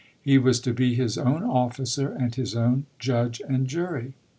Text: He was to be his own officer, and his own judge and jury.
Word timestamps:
He 0.19 0.39
was 0.39 0.59
to 0.61 0.73
be 0.73 0.95
his 0.95 1.15
own 1.15 1.43
officer, 1.43 2.11
and 2.11 2.33
his 2.33 2.55
own 2.55 2.87
judge 2.97 3.39
and 3.47 3.67
jury. 3.67 4.15